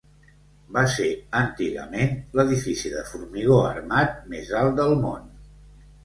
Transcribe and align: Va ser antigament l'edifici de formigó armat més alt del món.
Va 0.75 0.83
ser 0.93 1.09
antigament 1.41 2.15
l'edifici 2.39 2.91
de 2.93 3.03
formigó 3.09 3.59
armat 3.73 4.15
més 4.31 4.49
alt 4.61 4.79
del 4.81 4.95
món. 5.03 5.29